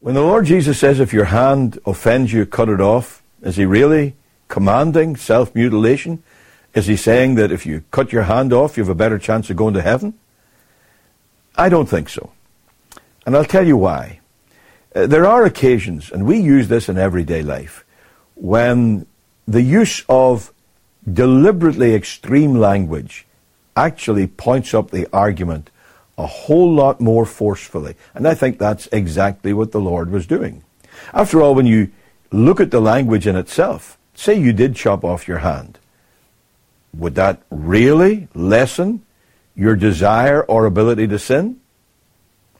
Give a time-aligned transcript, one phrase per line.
[0.00, 3.66] When the Lord Jesus says, if your hand offends you, cut it off, is he
[3.66, 4.14] really
[4.48, 6.22] commanding self mutilation?
[6.72, 9.50] Is he saying that if you cut your hand off, you have a better chance
[9.50, 10.14] of going to heaven?
[11.54, 12.30] I don't think so.
[13.26, 14.20] And I'll tell you why.
[14.94, 17.84] Uh, there are occasions, and we use this in everyday life,
[18.36, 19.06] when
[19.46, 20.50] the use of
[21.12, 23.26] deliberately extreme language
[23.76, 25.70] actually points up the argument
[26.20, 27.94] a whole lot more forcefully.
[28.14, 30.62] And I think that's exactly what the Lord was doing.
[31.14, 31.90] After all, when you
[32.30, 35.78] look at the language in itself, say you did chop off your hand,
[36.92, 39.02] would that really lessen
[39.54, 41.60] your desire or ability to sin?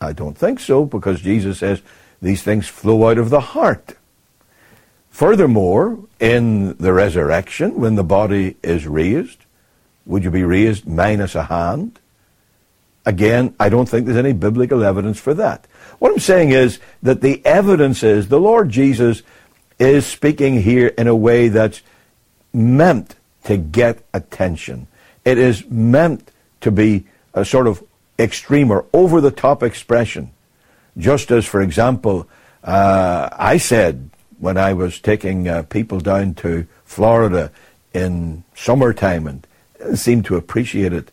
[0.00, 1.82] I don't think so, because Jesus says
[2.20, 3.96] these things flow out of the heart.
[5.10, 9.44] Furthermore, in the resurrection, when the body is raised,
[10.06, 11.98] would you be raised minus a hand?
[13.04, 15.66] Again, I don't think there's any biblical evidence for that.
[15.98, 19.22] What I'm saying is that the evidence is the Lord Jesus
[19.78, 21.82] is speaking here in a way that's
[22.52, 24.86] meant to get attention.
[25.24, 27.82] It is meant to be a sort of
[28.18, 30.30] extreme or over the top expression.
[30.96, 32.28] Just as, for example,
[32.62, 37.50] uh, I said when I was taking uh, people down to Florida
[37.94, 39.46] in summertime and
[39.98, 41.10] seemed to appreciate it.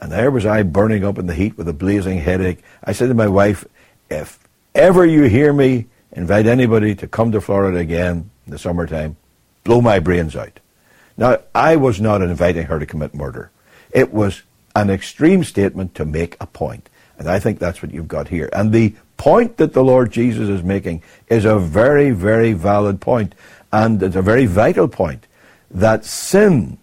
[0.00, 2.62] And there was I burning up in the heat with a blazing headache.
[2.82, 3.66] I said to my wife,
[4.08, 4.38] if
[4.74, 9.16] ever you hear me invite anybody to come to Florida again in the summertime,
[9.64, 10.58] blow my brains out.
[11.16, 13.50] Now, I was not inviting her to commit murder.
[13.90, 14.42] It was
[14.74, 16.88] an extreme statement to make a point.
[17.18, 18.48] And I think that's what you've got here.
[18.52, 23.34] And the point that the Lord Jesus is making is a very, very valid point,
[23.70, 25.26] and it's a very vital point
[25.70, 26.78] that sin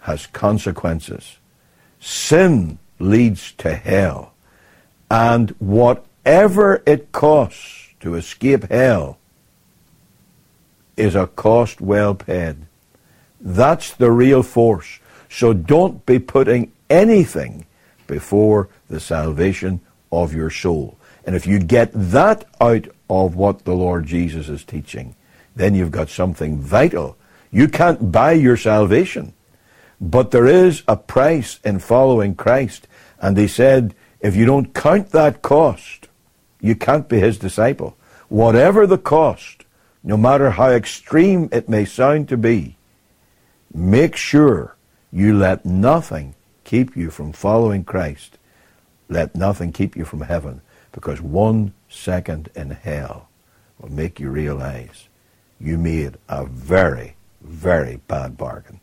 [0.00, 1.38] has consequences.
[2.02, 4.34] Sin leads to hell.
[5.08, 9.18] And whatever it costs to escape hell
[10.96, 12.56] is a cost well paid.
[13.40, 14.98] That's the real force.
[15.30, 17.66] So don't be putting anything
[18.08, 20.98] before the salvation of your soul.
[21.24, 25.14] And if you get that out of what the Lord Jesus is teaching,
[25.54, 27.16] then you've got something vital.
[27.52, 29.34] You can't buy your salvation.
[30.02, 32.88] But there is a price in following Christ.
[33.20, 36.08] And he said, if you don't count that cost,
[36.60, 37.96] you can't be his disciple.
[38.28, 39.64] Whatever the cost,
[40.02, 42.76] no matter how extreme it may sound to be,
[43.72, 44.74] make sure
[45.12, 46.34] you let nothing
[46.64, 48.38] keep you from following Christ.
[49.08, 53.28] Let nothing keep you from heaven, because one second in hell
[53.78, 55.08] will make you realize
[55.60, 58.80] you made a very, very bad bargain.